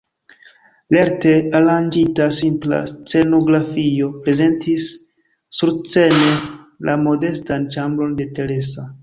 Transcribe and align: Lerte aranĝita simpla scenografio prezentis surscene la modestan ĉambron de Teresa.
Lerte 0.95 1.33
aranĝita 1.59 2.25
simpla 2.37 2.79
scenografio 2.91 4.09
prezentis 4.25 4.87
surscene 5.59 6.33
la 6.91 6.99
modestan 7.05 7.71
ĉambron 7.79 8.19
de 8.23 8.31
Teresa. 8.41 8.89